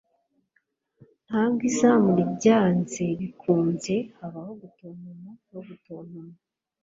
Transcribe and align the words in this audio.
Nta 1.25 1.43
mbwa 1.51 1.63
izamu 1.69 2.13
byanze 2.35 3.03
bikunze 3.19 3.95
habaho 4.17 4.51
gutontoma 4.61 5.31
no 5.51 5.59
gutontoma 5.67 6.35